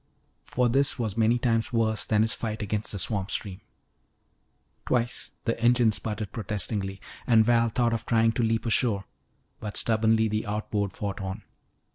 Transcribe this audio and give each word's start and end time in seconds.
For 0.45 0.67
this 0.67 0.97
was 0.97 1.15
many 1.15 1.37
times 1.37 1.71
worse 1.71 2.05
than 2.05 2.23
his 2.23 2.33
fight 2.33 2.63
against 2.63 2.91
the 2.91 2.97
swamp 2.97 3.29
stream. 3.29 3.61
Twice 4.87 5.33
the 5.45 5.61
engine 5.61 5.91
sputtered 5.91 6.31
protestingly 6.31 6.99
and 7.27 7.45
Val 7.45 7.69
thought 7.69 7.93
of 7.93 8.07
trying 8.07 8.31
to 8.31 8.41
leap 8.43 8.65
ashore. 8.65 9.03
But 9.59 9.77
stubbornly 9.77 10.27
the 10.27 10.47
outboard 10.47 10.91
fought 10.91 11.21
on. 11.21 11.43